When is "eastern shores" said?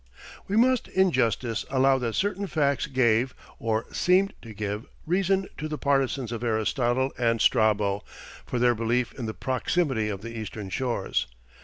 10.35-11.27